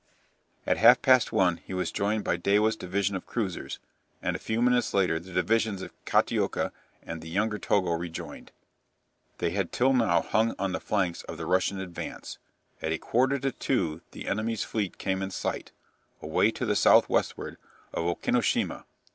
[0.65, 3.77] At half past one he was joined by Dewa's division of cruisers,
[4.19, 6.71] and a few minutes later the divisions of Kataoka
[7.03, 8.51] and the younger Togo rejoined.
[9.37, 12.39] They had till now hung on the flanks of the Russian advance.
[12.81, 15.71] At a quarter to two the enemy's fleet came in sight
[16.19, 17.57] away to the south westward
[17.93, 18.85] of Okinoshima.